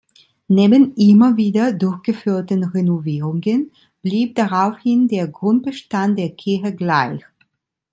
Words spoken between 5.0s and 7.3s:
der Grundbestand der Kirche gleich.